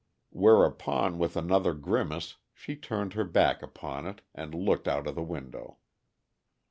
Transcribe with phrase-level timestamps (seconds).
[0.31, 5.21] Whereupon, with another grimace, she turned her back upon it and looked out of the
[5.21, 5.77] window.